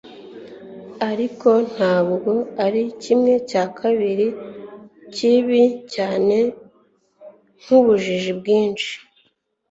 [1.09, 2.33] ariko ntabwo
[2.65, 4.27] ari kimwe cya kabiri
[5.15, 6.37] kibi cyane
[7.61, 8.91] nk'ubujiji bwinshi